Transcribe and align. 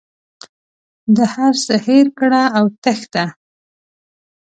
د 1.15 1.17
هر 1.33 1.53
څه 1.65 1.75
هېر 1.87 2.07
کړه 2.19 2.43
او 2.57 2.65
وتښته. 2.71 3.25